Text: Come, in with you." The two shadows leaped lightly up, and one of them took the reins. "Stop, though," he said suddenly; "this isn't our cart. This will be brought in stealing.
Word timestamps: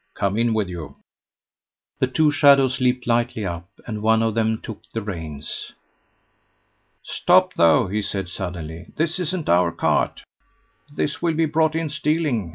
Come, 0.15 0.35
in 0.35 0.55
with 0.55 0.67
you." 0.67 0.95
The 1.99 2.07
two 2.07 2.31
shadows 2.31 2.81
leaped 2.81 3.05
lightly 3.05 3.45
up, 3.45 3.69
and 3.85 4.01
one 4.01 4.23
of 4.23 4.33
them 4.33 4.59
took 4.59 4.81
the 4.95 5.01
reins. 5.03 5.73
"Stop, 7.03 7.53
though," 7.53 7.85
he 7.85 8.01
said 8.01 8.27
suddenly; 8.27 8.87
"this 8.95 9.19
isn't 9.19 9.47
our 9.47 9.71
cart. 9.71 10.23
This 10.91 11.21
will 11.21 11.35
be 11.35 11.45
brought 11.45 11.75
in 11.75 11.87
stealing. 11.87 12.49